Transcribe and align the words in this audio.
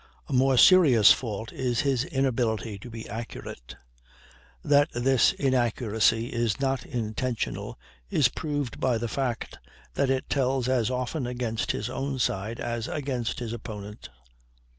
A 0.27 0.33
more 0.33 0.57
serious 0.57 1.11
fault 1.11 1.53
is 1.53 1.81
his 1.81 2.05
inability 2.05 2.79
to 2.79 2.89
be 2.89 3.07
accurate. 3.07 3.75
That 4.63 4.89
this 4.95 5.31
inaccuracy 5.33 6.33
is 6.33 6.59
not 6.59 6.83
intentional 6.87 7.77
is 8.09 8.27
proved 8.27 8.79
by 8.79 8.97
the 8.97 9.07
fact 9.07 9.59
that 9.93 10.09
it 10.09 10.27
tells 10.27 10.67
as 10.67 10.89
often 10.89 11.27
against 11.27 11.71
his 11.71 11.87
own 11.87 12.17
side 12.17 12.59
as 12.59 12.87
against 12.87 13.37
his 13.37 13.53
opponents. 13.53 14.09